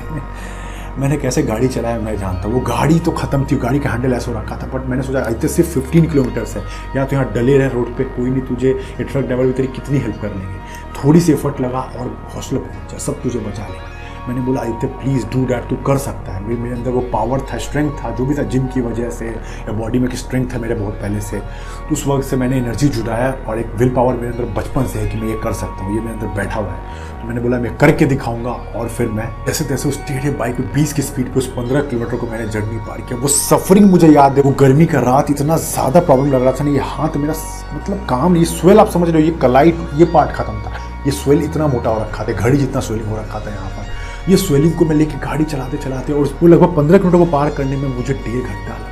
मैंने 0.92 1.18
कैसे 1.18 1.42
गाड़ी 1.44 1.68
चलाया, 1.68 2.00
मैं 2.00 2.18
जानता 2.20 2.48
हूँ। 2.48 2.54
वो 2.54 2.60
गाड़ी 2.68 3.00
तो 3.00 3.12
खत्म 3.14 3.46
थी, 3.52 3.56
गाड़ी 3.58 3.80
का 3.80 3.90
हैंडल 3.90 4.14
ऐसा 4.14 4.32
रखा 4.32 4.58
था 4.58 4.68
बट 4.68 4.88
मैंने 4.90 5.04
सोचा 5.04 5.20
आदित्य 5.20 5.48
सिर्फ़ 5.48 5.70
फिफ्टीन 5.70 6.10
किलोमीटर्स 6.10 6.56
है। 6.58 6.64
या 6.96 7.06
तो 7.06 7.16
यहाँ 7.16 7.32
डले 7.34 7.58
रहे 7.58 7.70
रोड 7.70 7.96
पे, 7.98 8.04
कोई 8.06 8.30
नहीं, 8.30 8.42
तुझे 8.46 8.70
ये 8.70 9.04
ट्रक 9.04 9.26
ड्राइवर 9.26 9.46
भी 9.46 9.54
तेरी 9.54 9.68
कितनी 9.70 10.00
हेल्प 10.00 10.22
कर 10.22 10.30
लेंगे। 10.30 10.60
थोड़ी 10.96 11.22
सी 11.22 11.32
एफर्ट 11.34 11.62
लगा 11.62 11.80
और 11.80 12.18
हौसला 12.36 12.60
पहुँचा 12.60 12.98
सब 12.98 13.22
तुझे 13.24 13.40
बचा 13.40 13.68
लेंगे। 13.68 14.00
मैंने 14.22 14.42
बोला, 14.42 14.62
आदित्य 14.62 14.88
प्लीज़ 14.88 15.26
डू 15.28 15.46
डैट 15.46 15.70
तू 15.70 15.76
कर 15.86 15.98
सकता 15.98 16.32
है। 16.32 16.40
मेरे 16.42 16.76
अंदर 16.76 16.92
वो 16.92 17.02
पावर 17.14 17.42
था 17.52 17.58
स्ट्रेंथ 17.60 17.92
था, 18.00 18.10
जो 18.12 18.26
भी 18.26 18.36
था 18.36 18.44
जिम 18.46 18.66
की 18.68 18.82
वजह 18.82 19.10
से, 19.10 19.28
या 19.28 19.72
बॉडी 19.74 20.00
में 20.00 20.10
की 20.10 20.18
स्ट्रेंथ 20.18 20.48
था 20.54 20.58
मेरे 20.60 20.76
बहुत 20.76 20.94
पहले 20.94 21.22
से। 21.22 21.40
तो 21.40 21.94
उस 21.94 22.06
वक्त 22.08 22.26
से 22.26 22.36
मैंने 22.38 22.58
एनर्जी 22.58 22.88
जुटाया 22.90 23.32
और 23.48 23.60
एक 23.60 23.74
विल 23.76 23.90
पावर 23.96 24.14
मेरे 24.16 24.28
अंदर 24.28 24.54
बचपन 24.54 24.86
से 24.86 25.00
है 25.00 25.08
कि 25.10 25.18
मैं 25.18 25.28
ये 25.28 25.40
कर 25.44 25.54
सकता 25.54 25.84
हूँ, 25.84 25.96
ये 25.96 26.02
मेरे 26.02 26.14
अंदर 26.14 26.28
बैठा 26.36 26.60
हुआ 26.60 26.72
है। 26.72 27.20
तो 27.22 27.28
मैंने 27.28 27.42
बोला, 27.42 27.58
मैं 27.60 27.76
करके 27.78 28.06
दिखाऊँगा। 28.06 28.52
और 28.52 28.88
फिर 28.90 29.08
मैं 29.10 29.28
जैसे 29.46 29.66
तैसे 29.66 29.90
उस 29.90 30.00
टेढ़े 30.08 30.30
बाइक 30.32 30.56
पे 30.58 30.64
बीस 30.74 30.94
की 30.94 31.02
स्पीड 31.02 31.34
पे 31.34 31.40
उस 31.40 31.48
पंद्रह 31.54 31.82
किलोमीटर 31.82 32.18
को 32.18 32.28
मैंने 32.28 32.48
जर्नी 32.48 32.78
पार 32.88 33.02
किया। 33.02 33.20
वो 33.20 33.28
सफरिंग 33.28 33.90
मुझे 33.92 34.08
याद 34.08 34.38
है, 34.38 34.44
वो 34.44 34.52
गर्मी 34.60 34.86
का 34.86 35.00
रात 35.02 35.32
इतना 35.32 35.58
ज़्यादा 35.60 36.00
प्रॉब्लम 36.02 36.32
लग 36.32 36.44
रहा 36.44 36.52
था 36.52 36.64
ना, 36.64 36.72
ये 36.72 36.82
हाथ 36.86 37.18
मेरा 37.18 37.34
मतलब 37.76 38.06
काम 38.10 38.38
ये 38.38 38.46
स्वेल 38.48 38.80
आप 38.80 38.90
समझ 38.90 39.10
रहे 39.10 39.22
हो, 39.22 39.28
ये 39.28 39.38
कलाई, 39.42 39.74
ये 39.96 40.06
पार्ट 40.14 40.32
खत्म 40.36 40.62
था। 40.62 40.78
ये 41.06 41.12
स्वेल 41.14 41.44
इतना 41.44 41.68
मोटा 41.68 41.90
हो 41.90 42.00
रखा 42.02 42.24
था, 42.24 42.34
घड़ी 42.34 42.58
जितना 42.58 42.82
स्वेलिंग 42.82 43.08
हो 43.10 43.18
रखा 43.18 43.40
था 43.40 43.50
यहाँ 43.50 43.70
पर। 43.70 43.90
ये 44.30 44.38
स्वेलिंग 44.38 44.74
को 44.74 44.86
मैं 44.86 44.96
लेके 44.96 45.18
गाड़ी 45.20 45.44
चलाते 45.44 45.78
चलाते 45.78 46.14
और 46.14 46.20
उसको 46.20 46.48
लगभग 46.48 46.76
पंद्रह 46.76 46.98
किलोमीटर 46.98 47.26
को 47.26 47.32
पार 47.32 47.50
करने 47.50 47.78
में 47.78 47.88
मुझे 47.96 48.14
डेढ़ 48.14 48.42
घंटा 48.42 48.74
लगा। 48.74 48.90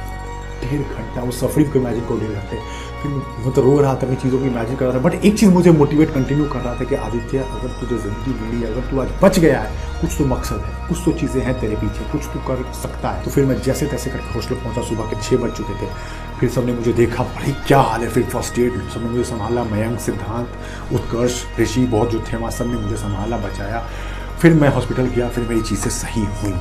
डेढ़ 0.61 0.81
घंटा, 0.81 1.21
वो 1.21 1.31
सफरिंग 1.31 1.71
को 1.71 1.79
इमेजिन 1.79 2.05
को 2.05 2.17
डेढ़ 2.17 2.31
घंटे। 2.31 2.57
फिर 3.01 3.11
मैं 3.11 3.51
तो 3.51 3.61
रो 3.61 3.79
रहा 3.79 3.93
था, 3.95 4.07
मैं 4.07 4.15
चीज़ों 4.15 4.39
को 4.39 4.45
इमेजिन 4.45 4.75
कर 4.75 4.85
रहा 4.85 4.93
था। 4.95 4.99
बट 4.99 5.13
एक 5.13 5.37
चीज़ 5.39 5.49
मुझे 5.49 5.71
मोटिवेट 5.71 6.09
कंटिन्यू 6.13 6.45
कर 6.45 6.59
रहा 6.59 6.73
था 6.75 6.85
कि 6.85 6.95
आदित्य, 6.95 7.37
अगर 7.37 7.67
तुझे 7.79 7.97
ज़िंदगी 7.97 8.33
मिली, 8.41 8.63
अगर 8.63 8.89
तू 8.89 8.99
आज 8.99 9.09
बच 9.23 9.39
गया 9.39 9.59
है, 9.61 9.71
कुछ 10.01 10.17
तो 10.17 10.25
मकसद 10.25 10.65
है, 10.65 10.87
कुछ 10.87 10.97
तो 11.05 11.11
चीज़ें 11.11 11.41
हैं 11.41 11.59
तेरे 11.59 11.75
पीछे, 11.75 12.11
कुछ 12.11 12.25
तो 12.25 12.39
कर 12.47 12.73
सकता 12.73 13.09
है। 13.09 13.23
तो 13.23 13.31
फिर 13.31 13.45
मैं 13.45 13.61
जैसे 13.61 13.85
तैसे 13.85 14.09
करके 14.09 14.33
हॉस्टल 14.33 14.55
पहुँचा, 14.55 14.81
सुबह 14.81 15.05
के 15.05 15.21
छः 15.21 15.37
बज 15.37 15.55
चुके 15.57 15.73
थे। 15.73 15.89
फिर 16.39 16.49
सबने 16.49 16.73
मुझे 16.73 16.93
देखा, 16.93 17.23
भाई, 17.23 17.55
क्या 17.67 17.79
हाल 17.79 18.01
है? 18.01 18.09
फिर 18.09 18.23
फ़र्स्ट 18.23 18.59
एड 18.59 18.81
सबने 18.89 19.09
मुझे 19.09 19.23
संभाला, 19.23 19.63
मयंक, 19.63 19.99
सिद्धांत, 19.99 20.49
उत्कर्ष, 20.93 21.43
ऋषि, 21.59 21.85
बहुत 21.85 22.11
जो 22.11 22.19
थे 22.19 22.37
वहाँ 22.37 22.51
सबने 22.51 22.77
मुझे 22.77 22.95
संभाला, 22.95 23.37
बचाया। 23.37 23.83
फिर 24.41 24.53
मैं 24.53 24.69
हॉस्पिटल 24.69 25.05
गया, 25.05 25.29
फिर 25.29 25.43
मेरी 25.43 25.61
चीज़ें 25.61 25.89
सही 25.91 26.21
हुई। 26.21 26.53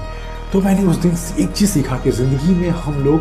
तो 0.53 0.61
मैंने 0.61 0.85
उस 0.85 0.97
दिन 0.97 1.17
एक 1.41 1.53
चीज़ 1.53 1.71
सीखा 1.71 1.97
कि 1.99 2.11
ज़िंदगी 2.11 2.55
में 2.55 2.69
हम 2.69 2.95
लोग 3.05 3.21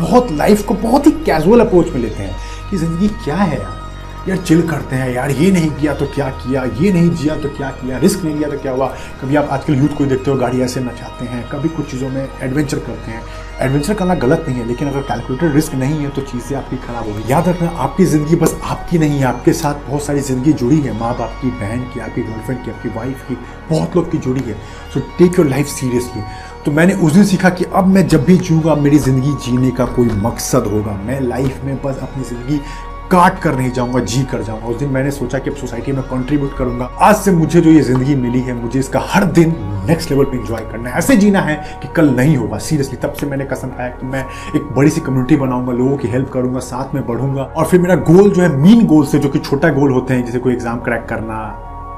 बहुत 0.00 0.32
लाइफ 0.32 0.66
को 0.66 0.74
बहुत 0.74 1.06
ही 1.06 1.10
कैजुअल 1.26 1.60
अप्रोच 1.60 1.88
में 1.88 2.00
लेते 2.00 2.22
हैं 2.22 2.36
कि 2.70 2.76
ज़िंदगी 2.76 3.08
क्या 3.08 3.36
है 3.36 3.60
यार? 3.60 3.87
यार 4.28 4.38
चिल 4.38 4.62
करते 4.68 4.96
हैं 4.96 5.10
यार, 5.12 5.30
ये 5.32 5.50
नहीं 5.50 5.70
किया 5.70 5.94
तो 5.94 6.06
क्या 6.06 6.28
किया, 6.36 6.64
ये 6.80 6.92
नहीं 6.92 7.10
जिया 7.10 7.36
तो 7.36 7.48
क्या 7.48 7.70
किया 7.72 7.98
रिस्क 7.98 8.24
नहीं 8.24 8.34
लिया 8.36 8.48
तो 8.48 8.58
क्या 8.58 8.72
हुआ? 8.72 8.86
कभी 9.22 9.36
आप 9.36 9.48
आजकल 9.50 9.74
यूथ 9.74 9.96
को 9.98 10.04
देखते 10.06 10.30
हो, 10.30 10.36
गाड़ी 10.36 10.60
ऐसे 10.62 10.80
नचाते 10.80 11.26
हैं, 11.26 11.48
कभी 11.50 11.68
कुछ 11.68 11.90
चीज़ों 11.90 12.08
में 12.08 12.28
एडवेंचर 12.42 12.78
करते 12.78 13.10
हैं। 13.10 13.22
एडवेंचर 13.60 13.94
करना 13.94 14.14
गलत 14.16 14.44
नहीं 14.48 14.58
है, 14.58 14.66
लेकिन 14.66 14.88
अगर 14.88 15.00
कैलकुलेटेड 15.02 15.54
रिस्क 15.54 15.74
नहीं 15.74 15.98
है 15.98 16.08
तो 16.10 16.22
चीज़ें 16.22 16.56
आपकी 16.58 16.76
खराब 16.78 17.08
होगी 17.08 17.30
याद 17.30 17.48
रखना, 17.48 17.68
आपकी 17.78 18.04
ज़िंदगी 18.06 18.36
बस 18.36 18.58
आपकी 18.64 18.98
नहीं 18.98 19.18
है, 19.18 19.24
आपके 19.24 19.52
साथ 19.52 19.86
बहुत 19.88 20.02
सारी 20.02 20.20
ज़िंदगी 20.22 20.52
जुड़ी 20.54 20.80
है। 20.80 20.98
माँ 20.98 21.16
बाप 21.18 21.38
की, 21.42 21.50
बहन 21.52 21.80
की, 21.84 22.00
आपकी 22.00 22.22
गर्लफ्रेंड 22.22 22.64
की, 22.64 22.70
आपकी 22.70 22.88
वाइफ 22.88 23.24
की, 23.28 23.36
बहुत 23.70 23.96
लोग 23.96 24.10
की 24.10 24.18
जुड़ी 24.18 24.40
है। 24.40 24.54
So 24.94 25.00
take 25.18 25.38
your 25.38 25.48
life 25.48 25.66
seriously 25.68 26.22
तो 26.58 26.72
मैंने 26.72 26.94
उस 26.96 27.12
दिन 27.12 27.24
सीखा 27.24 27.48
कि 27.50 27.64
अब 27.74 27.86
मैं 27.86 28.06
जब 28.08 28.24
भी 28.24 28.36
जीऊँगा, 28.38 28.74
मेरी 28.76 28.98
ज़िंदगी 28.98 29.32
जीने 29.44 29.70
का 29.70 29.84
कोई 29.88 30.06
मकसद 30.22 30.66
होगा। 30.66 30.92
मैं 31.06 31.20
लाइफ 31.20 31.60
में 31.64 31.76
बस 31.82 31.98
अपनी 32.02 32.24
ज़िंदगी 32.24 32.60
काट 33.10 33.38
कर 33.42 33.54
नहीं 33.56 33.70
जाऊँगा, 33.72 34.00
जी 34.00 34.22
कर 34.22 34.42
जाऊँगा। 34.42 34.66
उस 34.66 34.78
दिन 34.78 34.88
मैंने 34.90 35.10
सोचा 35.10 35.38
कि 35.38 35.50
अब 35.50 35.56
सोसाइटी 35.56 35.92
में 35.92 36.02
कंट्रीब्यूट 36.02 36.56
करूँगा। 36.56 36.84
आज 37.00 37.14
से 37.16 37.30
मुझे 37.32 37.60
जो 37.60 37.70
ये 37.70 37.80
ज़िंदगी 37.80 38.14
मिली 38.16 38.40
है, 38.40 38.54
मुझे 38.54 38.78
इसका 38.78 39.00
हर 39.04 39.24
दिन 39.24 39.54
नेक्स्ट 39.88 40.10
लेवल 40.10 40.24
पे 40.24 40.36
इंजॉय 40.36 40.64
करना 40.72 40.90
है। 40.90 40.98
ऐसे 40.98 41.16
जीना 41.16 41.40
है 41.40 41.56
कि 41.82 41.88
कल 41.88 42.10
नहीं 42.10 42.36
होगा। 42.36 42.58
सीरियसली 42.58 42.96
तब 42.96 43.12
से 43.12 43.26
मैंने 43.26 43.44
कसम 43.44 43.68
खाया 43.68 43.88
कि 43.90 44.06
मैं 44.06 44.24
एक 44.56 44.72
बड़ी 44.76 44.90
सी 44.90 45.00
कम्युनिटी 45.00 45.36
बनाऊँगा, 45.36 45.72
लोगों 45.72 45.96
की 45.96 46.08
हेल्प 46.08 46.30
करूँगा, 46.30 46.60
साथ 46.60 46.94
में 46.94 47.06
बढ़ूँगा। 47.06 47.42
और 47.42 47.66
फिर 47.66 47.80
मेरा 47.80 47.94
गोल 48.04 48.30
जो 48.30 48.42
है 48.42 48.48
मीन 48.56 48.86
गोल 48.86 49.06
से 49.06 49.18
जो 49.18 49.28
कि 49.28 49.38
छोटा 49.38 49.68
गोल 49.70 49.92
होते 49.92 50.14
हैं, 50.14 50.24
जैसे 50.24 50.38
कोई 50.38 50.52
एग्ज़ाम 50.52 50.80
क्रैक 50.80 51.06
करना, 51.08 51.40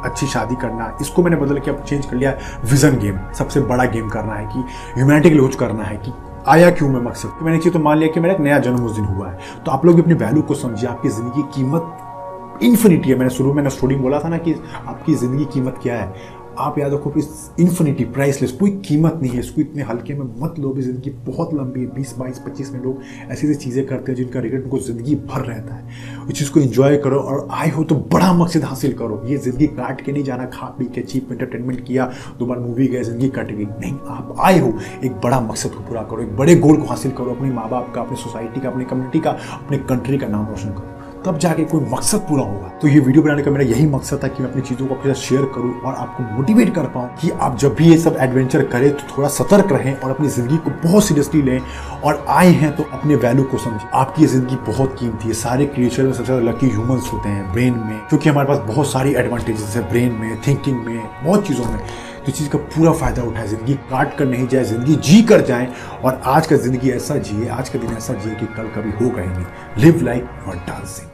अच्छी 0.04 0.26
शादी 0.26 0.54
करना, 0.56 0.96
इसको 1.00 1.22
मैंने 1.22 1.36
बदल 1.36 1.58
के 1.58 1.70
अब 1.70 1.84
चेंज 1.84 2.06
कर 2.06 2.16
लिया 2.16 2.38
विजन 2.64 2.98
गेम 2.98 3.18
सबसे 3.38 3.60
बड़ा 3.62 3.84
गेम 3.86 4.08
करना 4.08 4.34
है 4.34 4.46
कि 4.46 4.64
ह्यूमैनिटी 4.94 5.28
के 5.28 5.34
लिए 5.34 5.46
कुछ 5.46 5.56
करना 5.56 5.84
है 5.84 5.96
कि 5.96 6.12
आया 6.48 6.70
क्यों 6.70 6.88
मैं 6.88 7.00
मकसद? 7.00 7.42
मैंने 7.42 7.58
चीज़ 7.58 7.72
तो 7.72 7.78
मान 7.78 7.98
लिया 7.98 8.12
कि 8.12 8.20
मेरा 8.20 8.34
एक 8.34 8.40
नया 8.40 8.58
जन्म 8.58 8.84
उस 8.84 8.94
दिन 8.96 9.04
हुआ 9.04 9.28
है। 9.28 9.38
तो 9.64 9.70
आप 9.70 9.84
लोग 9.84 9.98
अपनी 9.98 10.14
वैल्यू 10.14 10.42
को 10.42 10.54
समझिए, 10.54 10.88
आपकी 10.88 11.08
ज़िंदगी 11.08 11.42
कीमत 11.54 12.60
इन्फिनिटी 12.62 13.10
है। 13.10 13.16
मैंने 13.18 13.30
शुरू 13.30 13.52
में 13.54 13.68
स्टोरी 13.68 13.96
बोला 13.96 14.18
था 14.20 14.28
ना 14.28 14.38
कि 14.38 14.54
आपकी 14.88 15.14
ज़िंदगी 15.14 15.44
कीमत 15.44 15.78
क्या 15.82 16.00
है? 16.00 16.38
आप 16.58 16.78
याद 16.78 16.92
रखो 16.92 17.10
कि 17.10 17.20
इन्फिनिटी 17.62 18.04
प्राइसलेस 18.06 18.52
कोई 18.52 18.70
कीमत 18.86 19.18
नहीं 19.22 19.32
है, 19.32 19.40
इसको 19.40 19.60
इतने 19.60 19.82
हल्के 19.82 20.14
में 20.14 20.26
मत 20.40 20.58
लो 20.58 20.70
भी 20.70 20.82
ज़िंदगी 20.82 21.10
बहुत 21.26 21.54
लंबी 21.54 21.80
है, 21.80 21.86
बीस, 21.94 22.14
बाईस, 22.18 22.38
पच्चीस 22.38 22.72
में 22.72 22.80
लोग 22.82 23.00
ऐसी 23.30 23.46
ऐसी 23.46 23.54
चीज़ें 23.56 23.86
करते 23.86 24.12
हैं 24.12 24.16
जिनका 24.16 24.40
रिग्रेट 24.40 24.64
उनको 24.64 24.78
ज़िंदगी 24.78 25.14
भर 25.16 25.40
रहता 25.42 25.74
है। 25.74 26.26
उस 26.26 26.38
चीज़ 26.38 26.52
को 26.52 26.60
इन्जॉय 26.60 26.96
करो 26.96 27.20
और 27.20 27.46
आए 27.52 27.70
हो 27.70 27.84
तो 27.84 27.94
बड़ा 28.12 28.32
मकसद 28.34 28.64
हासिल 28.64 28.92
करो। 28.92 29.22
ये 29.26 29.36
ज़िंदगी 29.38 29.66
काट 29.68 30.00
के 30.00 30.12
नहीं 30.12 30.24
जाना, 30.24 30.46
खा 30.46 30.66
पी 30.78 30.84
के 30.86 31.02
चीप 31.02 31.32
एंटरटेनमेंट 31.32 31.84
किया, 31.86 32.10
दो 32.38 32.46
बार 32.46 32.58
मूवी 32.58 32.86
गए, 32.86 33.02
ज़िंदगी 33.02 33.28
कट 33.30 33.52
गई। 33.52 33.64
नहीं, 33.66 33.94
आप 34.08 34.34
आए 34.40 34.58
हो, 34.58 34.72
एक 35.04 35.20
बड़ा 35.24 35.40
मकसद 35.40 35.70
को 35.70 35.88
पूरा 35.88 36.02
करो, 36.02 36.22
एक 36.22 36.36
बड़े 36.36 36.56
गोल 36.56 36.76
को 36.76 36.86
हासिल 36.86 37.12
करो, 37.12 37.34
अपने 37.34 37.50
माँ 37.52 37.68
बाप 37.70 37.92
का, 37.94 38.00
अपनी 38.00 38.16
सोसाइटी 38.16 38.60
का, 38.60 38.68
अपनी 38.68 38.84
कम्युनिटी 38.84 39.20
का, 39.20 39.30
अपने 39.54 39.78
कंट्री 39.90 40.18
का 40.18 40.26
नाम 40.28 40.48
रोशन 40.48 40.70
करो। 40.70 40.98
तब 41.26 41.38
जाके 41.38 41.64
कोई 41.64 41.80
मकसद 41.82 42.18
पूरा 42.18 42.42
होगा। 42.42 42.68
तो 42.82 42.88
ये 42.88 43.00
वीडियो 43.00 43.22
बनाने 43.22 43.42
का 43.42 43.50
मेरा 43.50 43.64
यही 43.64 43.86
मकसद 43.86 44.22
था 44.22 44.28
कि 44.28 44.42
मैं 44.42 44.50
अपनी 44.50 44.62
चीज़ों 44.62 44.86
को 44.86 44.94
अपने 44.94 45.14
साथ 45.14 45.20
शेयर 45.20 45.44
करूँ 45.54 45.72
और 45.80 45.94
आपको 45.94 46.22
मोटिवेट 46.26 46.74
कर 46.74 46.86
पाऊँ 46.90 47.08
कि 47.16 47.30
आप 47.30 47.56
जब 47.58 47.74
भी 47.74 47.88
ये 47.90 47.96
सब 47.98 48.16
एडवेंचर 48.20 48.62
करें 48.66 48.90
तो 48.90 49.16
थोड़ा 49.16 49.28
सतर्क 49.28 49.72
रहें 49.72 49.94
और 49.94 50.10
अपनी 50.10 50.28
ज़िंदगी 50.28 50.56
को 50.56 50.70
बहुत 50.84 51.04
सीरियसली 51.04 51.42
लें 51.42 51.60
और 52.04 52.24
आए 52.28 52.50
हैं 52.52 52.74
तो 52.76 52.82
अपने 52.92 53.16
वैल्यू 53.16 53.44
को 53.44 53.58
समझें। 53.58 53.88
आपकी 53.94 54.22
ये 54.22 54.28
ज़िंदगी 54.28 54.56
बहुत 54.66 54.96
कीमती 55.00 55.28
है। 55.28 55.34
सारे 55.36 55.66
क्रिएचर 55.66 56.02
में 56.02 56.12
सबसे 56.12 56.24
ज़्यादा 56.24 56.50
लकी 56.50 56.68
ह्यूमंस 56.68 57.10
होते 57.12 57.28
हैं 57.28 57.50
ब्रेन 57.52 57.74
में, 57.74 57.98
क्योंकि 58.08 58.28
हमारे 58.28 58.48
पास 58.48 58.58
बहुत 58.66 58.90
सारी 58.90 59.14
एडवांटेजेस 59.14 59.76
है 59.76 59.88
ब्रेन 59.90 60.12
में 60.12 60.40
थिंकिंग 60.46 60.84
में, 60.86 61.02
बहुत 61.24 61.46
चीज़ों 61.46 61.64
में। 61.64 61.78
तो 62.26 62.32
चीज़ 62.32 62.48
का 62.50 62.58
पूरा 62.58 62.92
फ़ायदा 62.92 63.22
उठाए। 63.22 63.46
ज़िंदगी 63.48 63.74
काट 63.90 64.16
कर 64.16 64.26
नहीं 64.26 64.48
जाए, 64.48 64.64
ज़िंदगी 64.64 64.94
जी 64.96 65.22
कर 65.22 65.40
जाए 65.42 65.72
और 66.04 66.20
आज 66.26 66.46
का 66.46 66.56
ज़िंदगी 66.56 66.90
ऐसा 66.90 67.16
जिए, 67.18 67.48
आज 67.50 67.68
का 67.68 67.78
दिन 67.78 67.96
ऐसा 67.96 68.14
जिए 68.14 68.34
कि 68.34 68.46
कल 68.46 68.68
कभी 68.76 68.90
ही 69.00 69.26
नहीं। 69.28 69.82
Live 69.84 70.04
like 70.04 70.28
not 70.46 70.66
dancing 70.66 71.09